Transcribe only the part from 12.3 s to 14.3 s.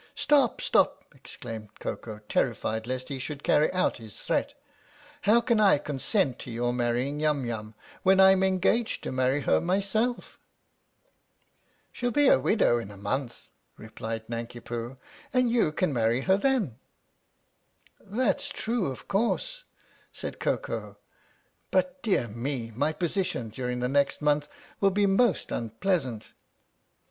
a widow in a month," replied